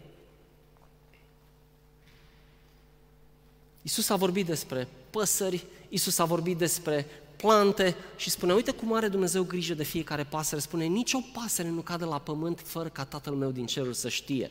[3.82, 9.08] Isus a vorbit despre păsări, Isus a vorbit despre plante și spune, uite cum are
[9.08, 10.60] Dumnezeu grijă de fiecare pasăre.
[10.60, 14.50] Spune, nicio pasăre nu cade la pământ fără ca Tatăl meu din cerul să știe.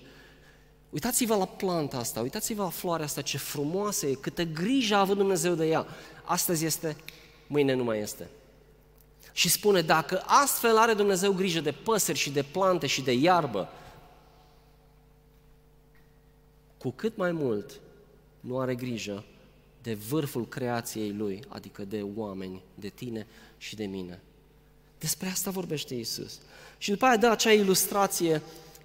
[0.92, 5.18] Uitați-vă la planta asta, uitați-vă la floarea asta, ce frumoasă e, câtă grijă a avut
[5.18, 5.86] Dumnezeu de ea.
[6.24, 6.96] Astăzi este,
[7.48, 8.30] mâine nu mai este.
[9.32, 13.70] Și spune, dacă astfel are Dumnezeu grijă de păsări și de plante și de iarbă,
[16.78, 17.80] cu cât mai mult
[18.40, 19.24] nu are grijă
[19.82, 23.28] de vârful creației Lui, adică de oameni, de tine
[23.58, 24.22] și de mine.
[25.00, 26.40] Despre asta vorbește Isus.
[26.78, 28.42] Și după aia dă acea ilustrație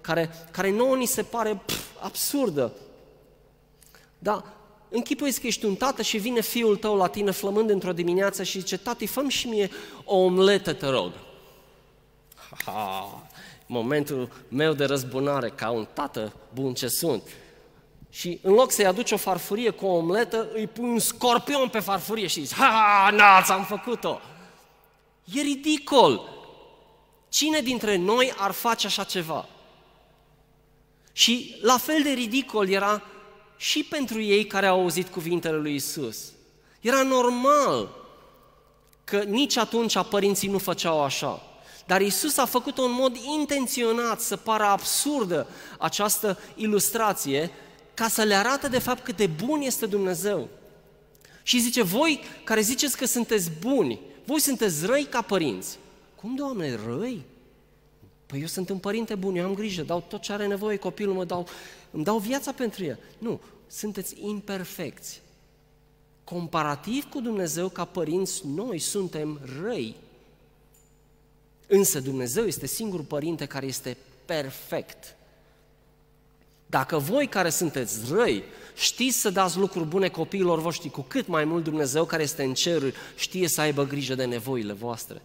[0.07, 2.71] care, care nouă ni se pare pf, absurdă.
[4.19, 4.43] Da,
[4.89, 8.59] închipuiți că ești un tată și vine fiul tău la tine flămând într-o dimineață și
[8.59, 9.69] zice, tati, fă și mie
[10.03, 11.11] o omletă, te rog.
[12.65, 13.27] Ha,
[13.65, 17.23] momentul meu de răzbunare ca un tată bun ce sunt.
[18.09, 21.79] Și în loc să-i aduci o farfurie cu o omletă, îi pui un scorpion pe
[21.79, 24.19] farfurie și zici, ha, na, ți-am făcut-o.
[25.23, 26.21] E ridicol.
[27.29, 29.47] Cine dintre noi ar face așa ceva?
[31.17, 33.03] Și la fel de ridicol era
[33.55, 36.17] și pentru ei care au auzit cuvintele lui Isus.
[36.81, 37.89] Era normal
[39.03, 41.41] că nici atunci părinții nu făceau așa.
[41.85, 47.51] Dar Isus a făcut-o în mod intenționat să pară absurdă această ilustrație
[47.93, 50.47] ca să le arate de fapt cât de bun este Dumnezeu.
[51.43, 55.77] Și zice, voi care ziceți că sunteți buni, voi sunteți răi ca părinți.
[56.15, 57.25] Cum, Doamne, răi?
[58.27, 61.13] Păi eu sunt un părinte bun, eu am grijă, dau tot ce are nevoie copilul,
[61.13, 61.47] mă dau,
[61.91, 62.99] îmi dau viața pentru el.
[63.17, 65.21] Nu, sunteți imperfecți.
[66.23, 69.95] Comparativ cu Dumnezeu, ca părinți, noi suntem răi.
[71.67, 75.15] Însă Dumnezeu este singurul părinte care este perfect.
[76.65, 78.43] Dacă voi care sunteți răi
[78.75, 82.53] știți să dați lucruri bune copiilor voștri, cu cât mai mult Dumnezeu care este în
[82.53, 85.21] cer știe să aibă grijă de nevoile voastre.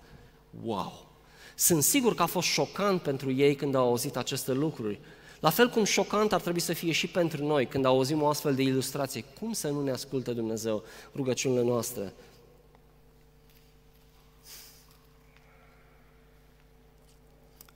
[0.64, 1.11] Wow!
[1.54, 5.00] Sunt sigur că a fost șocant pentru ei când au auzit aceste lucruri.
[5.40, 8.54] La fel cum șocant ar trebui să fie și pentru noi când auzim o astfel
[8.54, 9.24] de ilustrație.
[9.40, 10.82] Cum să nu ne asculte Dumnezeu
[11.14, 12.12] rugăciunile noastre?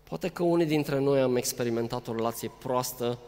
[0.08, 3.18] Poate că unii dintre noi am experimentat o relație proastă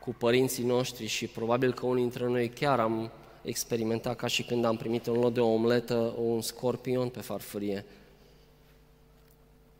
[0.00, 3.10] cu părinții noștri și probabil că unii dintre noi chiar am
[3.42, 7.84] experimentat ca și când am primit în loc de o omletă un scorpion pe farfurie.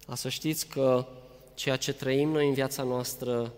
[0.06, 1.06] A să știți că
[1.54, 3.52] ceea ce trăim noi în viața noastră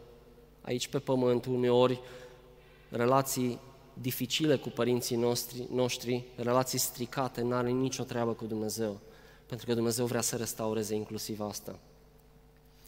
[0.61, 2.01] aici pe pământ, uneori
[2.89, 3.59] relații
[3.95, 9.01] dificile cu părinții noștri, noștri relații stricate, nu are nicio treabă cu Dumnezeu,
[9.47, 11.79] pentru că Dumnezeu vrea să restaureze inclusiv asta.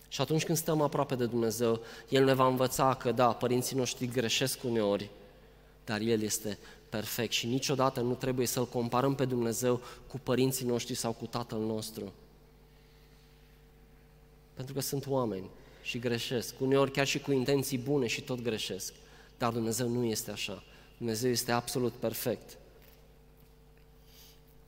[0.08, 4.06] Și atunci când stăm aproape de Dumnezeu, El ne va învăța că, da, părinții noștri
[4.06, 5.10] greșesc uneori,
[5.84, 10.94] dar El este perfect și niciodată nu trebuie să-L comparăm pe Dumnezeu cu părinții noștri
[10.94, 12.12] sau cu Tatăl nostru.
[14.56, 15.50] Pentru că sunt oameni
[15.82, 18.92] și greșesc, uneori chiar și cu intenții bune și tot greșesc.
[19.38, 20.62] Dar Dumnezeu nu este așa.
[20.96, 22.58] Dumnezeu este absolut perfect.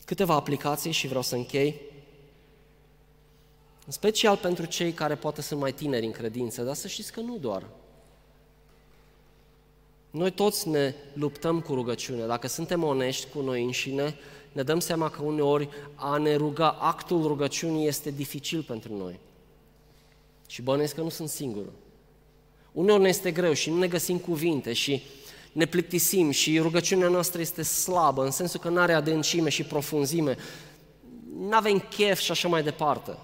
[0.05, 1.81] Câteva aplicații și vreau să închei.
[3.87, 7.21] În special pentru cei care poate sunt mai tineri în credință, dar să știți că
[7.21, 7.67] nu doar.
[10.11, 12.27] Noi toți ne luptăm cu rugăciune.
[12.27, 14.17] Dacă suntem onești cu noi înșine,
[14.53, 19.19] ne dăm seama că uneori a ne ruga, actul rugăciunii este dificil pentru noi.
[20.49, 21.65] Și bănesc că nu sunt singur.
[22.73, 25.03] Uneori ne este greu și nu ne găsim cuvinte și
[25.53, 30.37] ne plictisim și rugăciunea noastră este slabă, în sensul că nu are adâncime și profunzime,
[31.39, 33.19] nu avem chef și așa mai departe.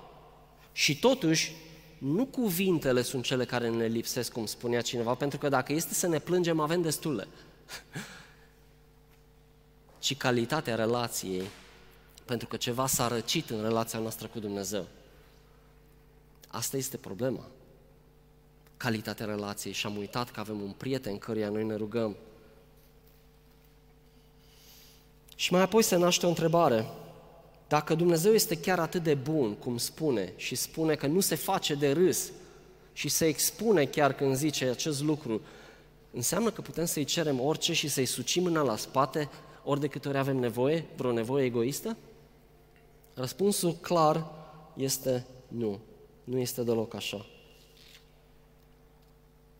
[0.73, 1.53] Și totuși,
[1.99, 6.07] nu cuvintele sunt cele care ne lipsesc, cum spunea cineva, pentru că dacă este să
[6.07, 7.29] ne plângem, avem destule.
[10.05, 11.43] ci calitatea relației,
[12.25, 14.87] pentru că ceva s-a răcit în relația noastră cu Dumnezeu.
[16.55, 17.47] Asta este problema.
[18.77, 22.17] Calitatea relației și am uitat că avem un prieten căruia noi ne rugăm.
[25.37, 26.87] Și mai apoi se naște o întrebare.
[27.69, 31.75] Dacă Dumnezeu este chiar atât de bun, cum spune, și spune că nu se face
[31.75, 32.31] de râs
[32.93, 35.41] și se expune chiar când zice acest lucru,
[36.11, 39.31] înseamnă că putem să-i cerem orice și să-i sucim mâna la spate
[39.65, 41.97] ori de câte ori avem nevoie, vreo nevoie egoistă?
[43.15, 44.31] Răspunsul clar
[44.77, 45.81] este nu.
[46.25, 47.27] Nu este deloc așa.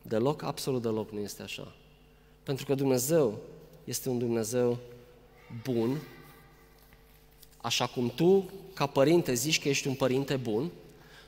[0.01, 1.73] Deloc, absolut deloc nu este așa.
[2.43, 3.37] Pentru că Dumnezeu
[3.83, 4.77] este un Dumnezeu
[5.63, 6.01] bun,
[7.57, 10.71] așa cum tu, ca părinte, zici că ești un părinte bun,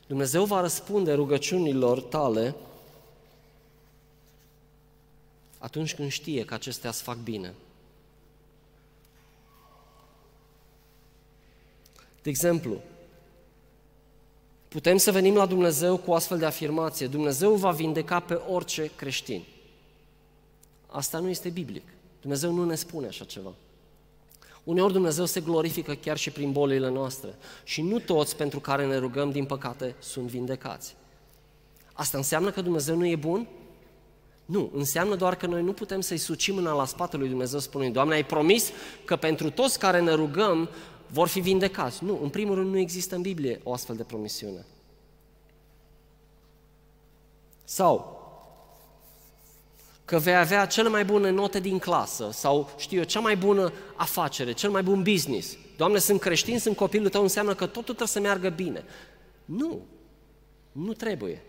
[0.07, 2.55] Dumnezeu va răspunde rugăciunilor tale
[5.57, 7.53] atunci când știe că acestea îți fac bine.
[12.21, 12.81] De exemplu,
[14.67, 17.07] putem să venim la Dumnezeu cu o astfel de afirmație.
[17.07, 19.43] Dumnezeu va vindeca pe orice creștin.
[20.87, 21.83] Asta nu este biblic.
[22.21, 23.53] Dumnezeu nu ne spune așa ceva.
[24.63, 27.35] Uneori Dumnezeu se glorifică chiar și prin bolile noastre.
[27.63, 30.95] Și nu toți pentru care ne rugăm, din păcate, sunt vindecați.
[31.93, 33.47] Asta înseamnă că Dumnezeu nu e bun?
[34.45, 37.93] Nu, înseamnă doar că noi nu putem să-i sucim mâna la spatele lui Dumnezeu spunând,
[37.93, 38.71] Doamne, ai promis
[39.05, 40.69] că pentru toți care ne rugăm
[41.07, 42.03] vor fi vindecați.
[42.03, 44.65] Nu, în primul rând nu există în Biblie o astfel de promisiune.
[47.63, 48.15] Sau
[50.05, 53.73] că vei avea cele mai bune note din clasă sau, știu eu, cea mai bună
[53.95, 55.57] afacere, cel mai bun business.
[55.77, 58.83] Doamne, sunt creștin, sunt copilul tău, înseamnă că totul trebuie să meargă bine.
[59.45, 59.79] Nu,
[60.71, 61.41] nu trebuie.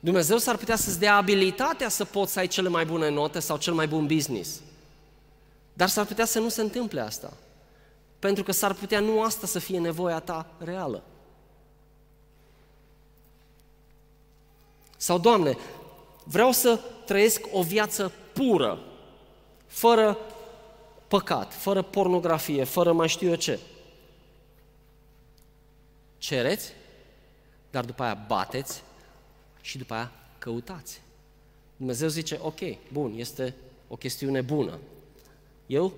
[0.00, 3.56] Dumnezeu s-ar putea să-ți dea abilitatea să poți să ai cele mai bune note sau
[3.56, 4.60] cel mai bun business.
[5.72, 7.32] Dar s-ar putea să nu se întâmple asta.
[8.22, 11.02] Pentru că s-ar putea nu asta să fie nevoia ta reală.
[14.96, 15.56] Sau, Doamne,
[16.24, 18.78] vreau să trăiesc o viață pură,
[19.66, 20.18] fără
[21.08, 23.58] păcat, fără pornografie, fără mai știu eu ce.
[26.18, 26.72] Cereți,
[27.70, 28.82] dar după aia bateți
[29.60, 31.00] și după aia căutați.
[31.76, 32.58] Dumnezeu zice, ok,
[32.92, 33.54] bun, este
[33.88, 34.78] o chestiune bună.
[35.66, 35.92] Eu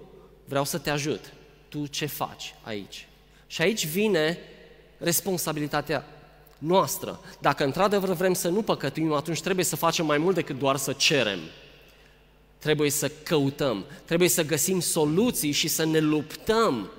[0.45, 1.33] vreau să te ajut
[1.75, 3.07] tu ce faci aici.
[3.47, 4.39] Și aici vine
[4.99, 6.07] responsabilitatea
[6.59, 7.21] noastră.
[7.41, 10.93] Dacă într-adevăr vrem să nu păcătuim, atunci trebuie să facem mai mult decât doar să
[10.93, 11.39] cerem.
[12.59, 16.91] Trebuie să căutăm, trebuie să găsim soluții și să ne luptăm.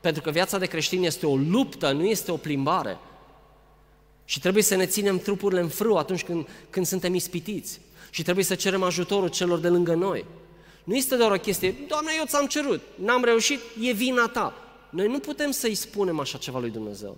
[0.00, 2.98] Pentru că viața de creștin este o luptă, nu este o plimbare.
[4.24, 7.80] Și trebuie să ne ținem trupurile în frâu atunci când, când suntem ispitiți.
[8.10, 10.24] Și trebuie să cerem ajutorul celor de lângă noi.
[10.86, 14.54] Nu este doar o chestie, Doamne, eu ți-am cerut, n-am reușit, e vina ta.
[14.90, 17.16] Noi nu putem să-i spunem așa ceva lui Dumnezeu.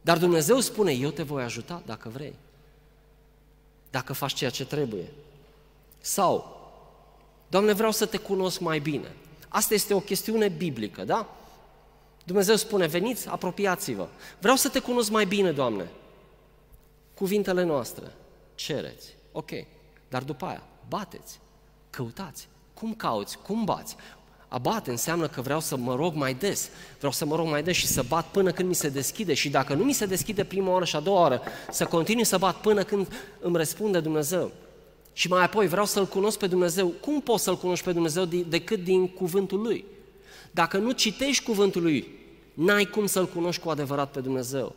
[0.00, 2.34] Dar Dumnezeu spune, eu te voi ajuta dacă vrei.
[3.90, 5.12] Dacă faci ceea ce trebuie.
[6.00, 6.60] Sau,
[7.48, 9.14] Doamne, vreau să te cunosc mai bine.
[9.48, 11.36] Asta este o chestiune biblică, da?
[12.24, 14.08] Dumnezeu spune, veniți, apropiați-vă.
[14.38, 15.90] Vreau să te cunosc mai bine, Doamne.
[17.14, 18.12] Cuvintele noastre,
[18.54, 19.50] cereți, ok,
[20.08, 21.40] dar după aia, bateți,
[21.90, 22.48] căutați,
[22.78, 23.38] cum cauți?
[23.38, 23.96] Cum bați?
[24.48, 27.62] A bate înseamnă că vreau să mă rog mai des, vreau să mă rog mai
[27.62, 30.44] des și să bat până când mi se deschide și dacă nu mi se deschide
[30.44, 34.50] prima oară și a doua oară, să continui să bat până când îmi răspunde Dumnezeu.
[35.12, 36.86] Și mai apoi vreau să-L cunosc pe Dumnezeu.
[36.86, 39.84] Cum poți să-L cunoști pe Dumnezeu decât din cuvântul Lui?
[40.50, 42.08] Dacă nu citești cuvântul Lui,
[42.54, 44.74] n-ai cum să-L cunoști cu adevărat pe Dumnezeu.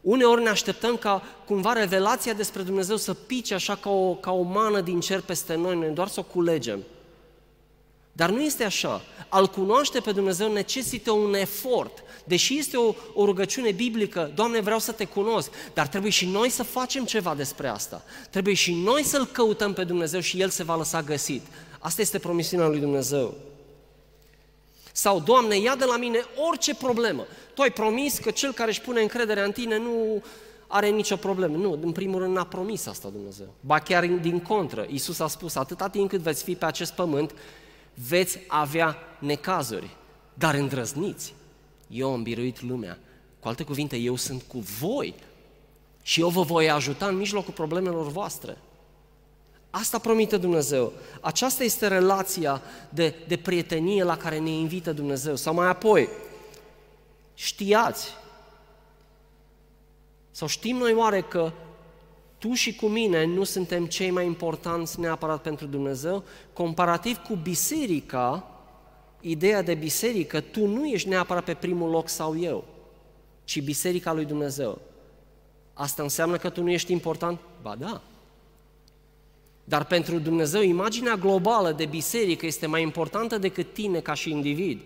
[0.00, 4.42] Uneori ne așteptăm ca cumva revelația despre Dumnezeu să pice așa ca o, ca o
[4.42, 6.78] mană din cer peste noi, noi doar să o culegem.
[8.16, 9.02] Dar nu este așa.
[9.28, 12.02] Al cunoaște pe Dumnezeu necesită un efort.
[12.24, 16.48] Deși este o, o rugăciune biblică, Doamne, vreau să te cunosc, dar trebuie și noi
[16.48, 18.04] să facem ceva despre asta.
[18.30, 21.42] Trebuie și noi să-L căutăm pe Dumnezeu și El se va lăsa găsit.
[21.78, 23.34] Asta este promisiunea lui Dumnezeu.
[24.92, 27.26] Sau, Doamne, ia de la mine orice problemă.
[27.54, 30.22] Tu ai promis că cel care își pune încrederea în tine nu
[30.66, 31.56] are nicio problemă.
[31.56, 33.54] Nu, în primul rând n-a promis asta Dumnezeu.
[33.60, 37.34] Ba chiar din contră, Iisus a spus, atâta timp cât veți fi pe acest pământ,
[38.08, 39.96] veți avea necazuri,
[40.34, 41.34] dar îndrăzniți.
[41.88, 42.98] Eu am biruit lumea.
[43.40, 45.14] Cu alte cuvinte, eu sunt cu voi
[46.02, 48.58] și eu vă voi ajuta în mijlocul problemelor voastre.
[49.70, 50.92] Asta promite Dumnezeu.
[51.20, 55.36] Aceasta este relația de, de prietenie la care ne invită Dumnezeu.
[55.36, 56.08] Sau mai apoi,
[57.34, 58.08] știați,
[60.30, 61.52] sau știm noi oare că
[62.44, 66.24] tu și cu mine nu suntem cei mai importanți neapărat pentru Dumnezeu?
[66.52, 68.50] Comparativ cu biserica,
[69.20, 72.64] ideea de biserică, tu nu ești neapărat pe primul loc sau eu,
[73.44, 74.78] ci biserica lui Dumnezeu.
[75.72, 77.38] Asta înseamnă că tu nu ești important?
[77.62, 78.02] Ba da.
[79.64, 84.80] Dar pentru Dumnezeu, imaginea globală de biserică este mai importantă decât tine ca și individ.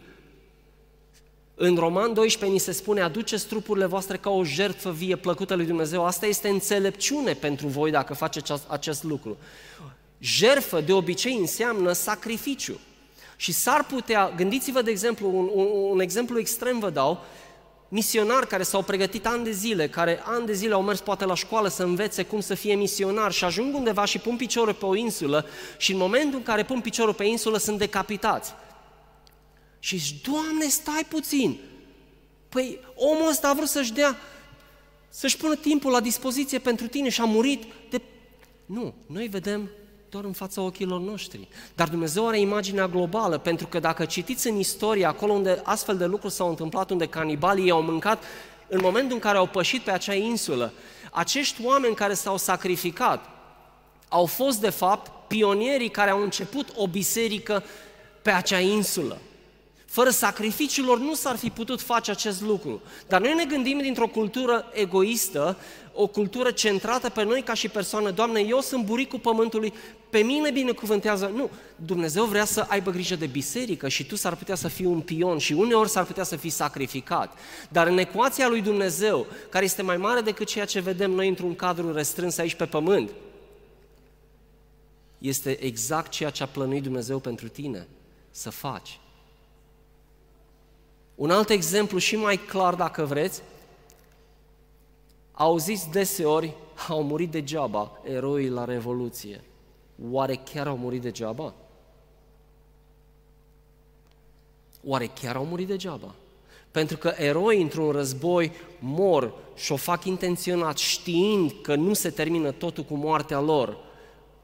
[1.61, 5.65] În Roman 12 ni se spune, aduceți trupurile voastre ca o jertfă vie plăcută lui
[5.67, 6.05] Dumnezeu.
[6.05, 9.37] Asta este înțelepciune pentru voi dacă faceți acest lucru.
[10.19, 12.81] Jertfă de obicei înseamnă sacrificiu.
[13.37, 17.25] Și s-ar putea, gândiți-vă de exemplu, un, un, un exemplu extrem vă dau,
[17.89, 21.35] misionari care s-au pregătit ani de zile, care ani de zile au mers poate la
[21.35, 24.95] școală să învețe cum să fie misionar și ajung undeva și pun piciorul pe o
[24.95, 25.47] insulă
[25.77, 28.53] și în momentul în care pun piciorul pe insulă sunt decapitați.
[29.89, 31.59] Și zici, Doamne, stai puțin!
[32.49, 34.17] Păi omul ăsta a vrut să-și dea,
[35.09, 38.01] să-și pună timpul la dispoziție pentru tine și a murit de...
[38.67, 39.71] Nu, noi vedem
[40.09, 41.49] doar în fața ochilor noștri.
[41.75, 46.05] Dar Dumnezeu are imaginea globală, pentru că dacă citiți în istorie, acolo unde astfel de
[46.05, 48.25] lucruri s-au întâmplat, unde canibalii au mâncat,
[48.67, 50.73] în momentul în care au pășit pe acea insulă,
[51.11, 53.25] acești oameni care s-au sacrificat
[54.09, 57.63] au fost, de fapt, pionierii care au început o biserică
[58.23, 59.19] pe acea insulă.
[59.89, 62.81] Fără sacrificiul lor nu s-ar fi putut face acest lucru.
[63.07, 65.57] Dar noi ne gândim dintr-o cultură egoistă,
[65.93, 68.11] o cultură centrată pe noi ca și persoană.
[68.11, 69.73] Doamne, eu sunt buricul pământului,
[70.11, 71.31] pe mine binecuvântează.
[71.35, 75.01] Nu, Dumnezeu vrea să aibă grijă de biserică și tu s-ar putea să fii un
[75.01, 77.39] pion și uneori s-ar putea să fii sacrificat.
[77.69, 81.57] Dar în ecuația lui Dumnezeu, care este mai mare decât ceea ce vedem noi într-un
[81.57, 83.11] cadru restrâns aici pe pământ,
[85.19, 87.87] este exact ceea ce a plănuit Dumnezeu pentru tine
[88.31, 88.99] să faci.
[91.19, 93.43] Un alt exemplu și mai clar, dacă vreți,
[95.33, 96.55] auziți deseori,
[96.89, 99.45] au murit degeaba eroii la Revoluție.
[100.11, 101.55] Oare chiar au murit degeaba?
[104.85, 106.15] Oare chiar au murit degeaba?
[106.71, 112.51] Pentru că eroi într-un război mor și o fac intenționat, știind că nu se termină
[112.51, 113.77] totul cu moartea lor,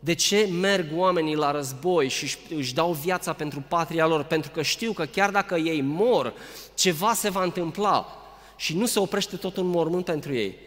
[0.05, 4.23] de ce merg oamenii la război și își dau viața pentru patria lor?
[4.23, 6.35] Pentru că știu că chiar dacă ei mor,
[6.75, 8.23] ceva se va întâmpla
[8.57, 10.59] și nu se oprește tot în mormânt pentru ei.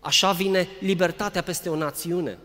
[0.00, 2.38] Așa vine libertatea peste o națiune.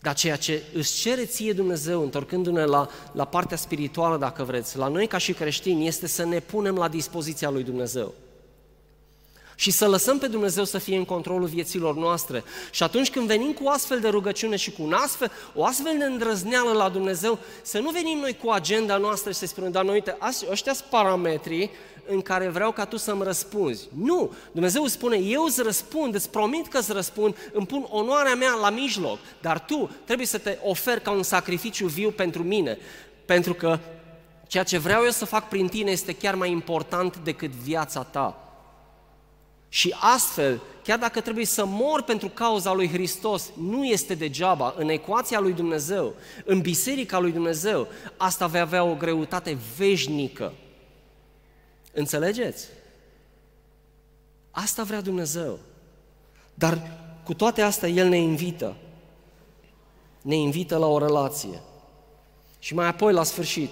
[0.00, 4.88] Dar ceea ce îți cere ție Dumnezeu, întorcându-ne la, la partea spirituală, dacă vreți, la
[4.88, 8.14] noi ca și creștini, este să ne punem la dispoziția lui Dumnezeu
[9.60, 12.44] și să lăsăm pe Dumnezeu să fie în controlul vieților noastre.
[12.70, 16.04] Și atunci când venim cu astfel de rugăciune și cu un astfel, o astfel de
[16.04, 19.94] îndrăzneală la Dumnezeu, să nu venim noi cu agenda noastră și să spunem, dar noi,
[19.94, 20.16] uite,
[20.50, 21.70] ăștia sunt parametrii
[22.08, 23.88] în care vreau ca tu să-mi răspunzi.
[24.02, 24.32] Nu!
[24.52, 28.54] Dumnezeu îți spune, eu îți răspund, îți promit că îți răspund, îmi pun onoarea mea
[28.60, 32.78] la mijloc, dar tu trebuie să te oferi ca un sacrificiu viu pentru mine,
[33.24, 33.78] pentru că
[34.46, 38.42] ceea ce vreau eu să fac prin tine este chiar mai important decât viața ta.
[39.68, 44.74] Și astfel, chiar dacă trebuie să mor pentru cauza lui Hristos, nu este degeaba.
[44.76, 46.14] În ecuația lui Dumnezeu,
[46.44, 50.52] în biserica lui Dumnezeu, asta va avea o greutate veșnică.
[51.92, 52.66] Înțelegeți?
[54.50, 55.58] Asta vrea Dumnezeu.
[56.54, 58.76] Dar cu toate astea, El ne invită.
[60.22, 61.62] Ne invită la o relație.
[62.58, 63.70] Și mai apoi, la sfârșit,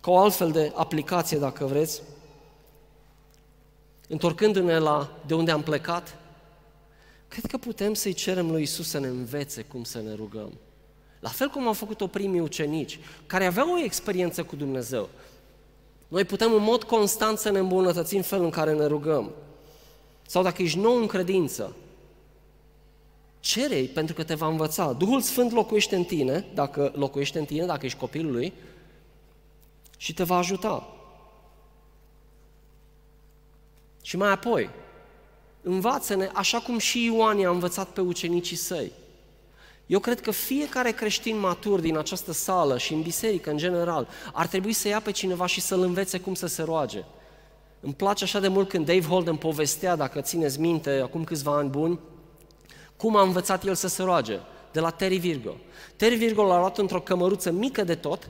[0.00, 2.02] ca o altfel de aplicație, dacă vreți,
[4.10, 6.16] întorcându-ne la de unde am plecat,
[7.28, 10.52] cred că putem să-i cerem lui Isus să ne învețe cum să ne rugăm.
[11.20, 15.08] La fel cum au făcut-o primii ucenici, care aveau o experiență cu Dumnezeu.
[16.08, 19.30] Noi putem în mod constant să ne îmbunătățim felul în care ne rugăm.
[20.26, 21.74] Sau dacă ești nou în credință,
[23.40, 24.92] Cere-i pentru că te va învăța.
[24.92, 28.52] Duhul Sfânt locuiește în tine, dacă locuiește în tine, dacă ești copilul lui,
[29.96, 30.88] și te va ajuta.
[34.10, 34.70] Și mai apoi,
[35.62, 38.92] învață-ne așa cum și Ioan i-a învățat pe ucenicii săi.
[39.86, 44.46] Eu cred că fiecare creștin matur din această sală și în biserică în general ar
[44.46, 47.04] trebui să ia pe cineva și să-l învețe cum să se roage.
[47.80, 51.68] Îmi place așa de mult când Dave Holden povestea, dacă țineți minte, acum câțiva ani
[51.68, 51.98] buni,
[52.96, 54.38] cum a învățat el să se roage,
[54.72, 55.56] de la Terry Virgo.
[55.96, 58.28] Terry Virgo l-a luat într-o cămăruță mică de tot,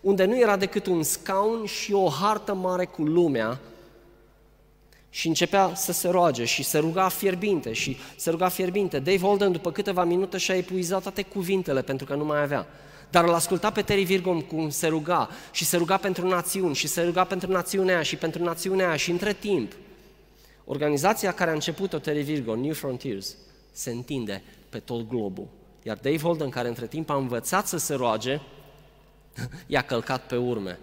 [0.00, 3.60] unde nu era decât un scaun și o hartă mare cu lumea
[5.14, 8.98] și începea să se roage și se ruga fierbinte și se ruga fierbinte.
[8.98, 12.66] Dave Holden după câteva minute și-a epuizat toate cuvintele pentru că nu mai avea.
[13.10, 16.86] Dar îl asculta pe Terry Virgom cum se ruga și se ruga pentru națiuni și
[16.86, 19.72] se ruga pentru națiunea aia și pentru națiunea aia și între timp
[20.64, 23.36] organizația care a început-o Terry Virgo, New Frontiers,
[23.72, 25.46] se întinde pe tot globul.
[25.82, 28.40] Iar Dave Holden, care între timp a învățat să se roage,
[29.66, 30.78] i-a călcat pe urme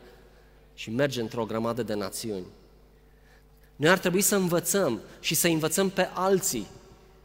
[0.74, 2.46] și merge într-o grămadă de națiuni.
[3.80, 6.68] Noi ar trebui să învățăm și să învățăm pe alții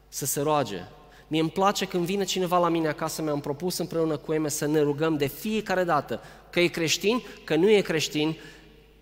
[0.09, 0.85] să se roage.
[1.27, 4.67] Mie îmi place când vine cineva la mine acasă, mi-am propus împreună cu Eme să
[4.67, 8.37] ne rugăm de fiecare dată, că e creștin, că nu e creștin,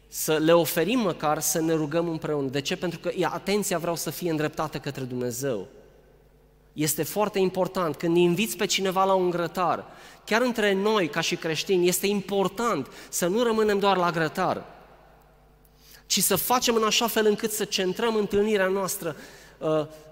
[0.08, 2.48] să le oferim măcar să ne rugăm împreună.
[2.48, 2.76] De ce?
[2.76, 5.68] Pentru că atenția vreau să fie îndreptată către Dumnezeu.
[6.72, 9.84] Este foarte important când inviți pe cineva la un grătar,
[10.24, 14.64] chiar între noi ca și creștini, este important să nu rămânem doar la grătar,
[16.12, 19.16] ci să facem în așa fel încât să centrăm întâlnirea noastră
[19.58, 19.68] uh,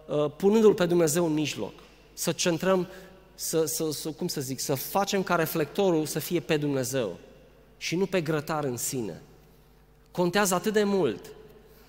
[0.06, 1.72] uh, punându-L pe Dumnezeu în mijloc.
[2.12, 2.88] Să centrăm,
[3.34, 7.18] să, să, să, cum să zic, să facem ca reflectorul să fie pe Dumnezeu
[7.76, 9.22] și nu pe grătar în sine.
[10.10, 11.32] Contează atât de mult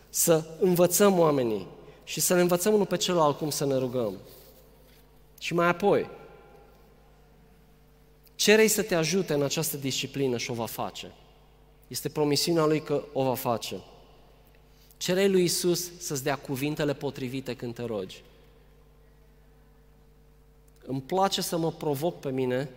[0.09, 1.68] să învățăm oamenii
[2.03, 4.18] și să ne învățăm unul pe celălalt cum să ne rugăm.
[5.39, 6.09] Și mai apoi,
[8.36, 11.12] cerei să te ajute în această disciplină și o va face.
[11.88, 13.82] Este promisiunea lui că o va face.
[15.02, 18.24] Cerei lui Isus să-ți dea cuvintele potrivite când te rogi.
[20.86, 22.70] Îmi place să mă provoc pe mine,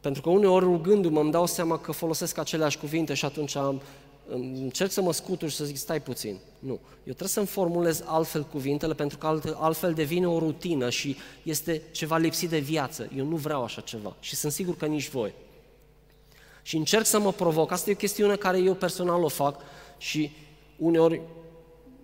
[0.00, 3.82] pentru că uneori rugându-mă îmi dau seama că folosesc aceleași cuvinte și atunci am,
[4.28, 6.38] încerc să mă scutur și să zic stai puțin.
[6.58, 11.82] Nu, eu trebuie să-mi formulez altfel cuvintele pentru că altfel devine o rutină și este
[11.90, 13.08] ceva lipsit de viață.
[13.16, 15.32] Eu nu vreau așa ceva și sunt sigur că nici voi.
[16.62, 17.70] Și încerc să mă provoc.
[17.70, 19.60] Asta e o chestiune care eu personal o fac
[19.98, 20.30] și
[20.76, 21.20] uneori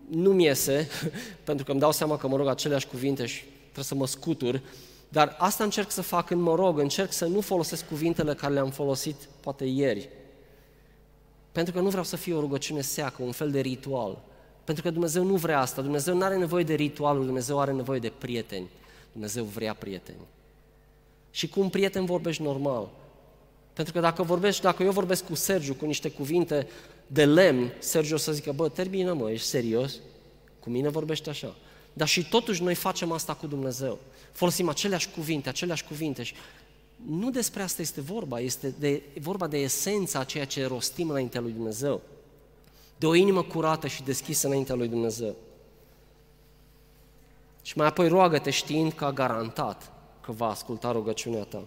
[0.09, 0.89] nu-mi iese,
[1.45, 4.61] pentru că îmi dau seama că mă rog aceleași cuvinte și trebuie să mă scutur,
[5.09, 8.70] dar asta încerc să fac când mă rog, încerc să nu folosesc cuvintele care le-am
[8.70, 10.09] folosit poate ieri.
[11.53, 14.23] Pentru că nu vreau să fie o rugăciune seacă, un fel de ritual.
[14.64, 17.99] Pentru că Dumnezeu nu vrea asta, Dumnezeu nu are nevoie de ritualuri, Dumnezeu are nevoie
[17.99, 18.68] de prieteni.
[19.12, 20.18] Dumnezeu vrea prieteni.
[21.31, 22.89] Și cu un prieten vorbești normal.
[23.73, 26.66] Pentru că dacă vorbești, dacă eu vorbesc cu Sergiu cu niște cuvinte
[27.13, 29.99] de lemn, Sergiu o să zică, bă, termină mă, ești serios?
[30.61, 31.55] Cu mine vorbește așa.
[31.93, 33.99] Dar și totuși noi facem asta cu Dumnezeu.
[34.33, 36.35] Folosim aceleași cuvinte, aceleași cuvinte și
[37.07, 41.41] nu despre asta este vorba, este de, vorba de esența a ceea ce rostim înaintea
[41.41, 42.01] lui Dumnezeu.
[42.99, 45.35] De o inimă curată și deschisă înaintea lui Dumnezeu.
[47.63, 51.63] Și mai apoi roagă-te știind că a garantat că va asculta rugăciunea ta.